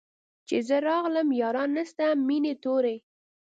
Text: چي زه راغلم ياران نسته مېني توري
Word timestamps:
چي 0.47 0.57
زه 0.67 0.75
راغلم 0.87 1.29
ياران 1.41 1.69
نسته 1.77 2.05
مېني 2.27 2.53
توري 2.63 2.95